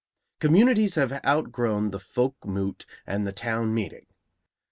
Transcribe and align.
Communities 0.39 0.95
have 0.95 1.23
outgrown 1.23 1.91
the 1.91 1.99
folk 1.99 2.43
moot 2.43 2.87
and 3.05 3.27
the 3.27 3.31
town 3.31 3.71
meeting. 3.71 4.07